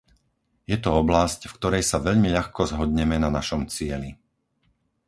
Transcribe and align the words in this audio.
Je 0.71 0.77
to 0.83 0.89
oblasť, 1.01 1.41
v 1.47 1.55
ktorej 1.61 1.83
sa 1.91 1.97
veľmi 2.07 2.29
ľahko 2.37 2.61
zhodneme 2.71 3.17
na 3.23 3.29
našom 3.37 3.61
cieli. 3.73 4.11